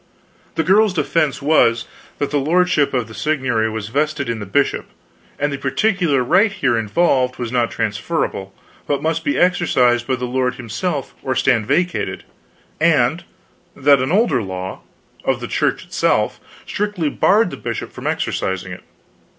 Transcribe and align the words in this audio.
The 0.55 0.63
girl's 0.63 0.95
defense 0.95 1.43
was, 1.43 1.85
that 2.17 2.31
the 2.31 2.39
lordship 2.39 2.91
of 2.91 3.07
the 3.07 3.13
seigniory 3.13 3.69
was 3.69 3.89
vested 3.89 4.29
in 4.29 4.39
the 4.39 4.47
bishop, 4.47 4.85
and 5.37 5.53
the 5.53 5.59
particular 5.59 6.23
right 6.23 6.51
here 6.51 6.75
involved 6.75 7.37
was 7.37 7.51
not 7.51 7.69
transferable, 7.69 8.51
but 8.87 9.03
must 9.03 9.23
be 9.23 9.37
exercised 9.37 10.07
by 10.07 10.15
the 10.15 10.25
lord 10.25 10.55
himself 10.55 11.13
or 11.21 11.35
stand 11.35 11.67
vacated; 11.67 12.23
and 12.79 13.25
that 13.75 14.01
an 14.01 14.11
older 14.11 14.41
law, 14.41 14.81
of 15.23 15.39
the 15.39 15.47
Church 15.47 15.85
itself, 15.85 16.39
strictly 16.65 17.07
barred 17.09 17.51
the 17.51 17.55
bishop 17.57 17.91
from 17.91 18.07
exercising 18.07 18.71
it. 18.71 18.81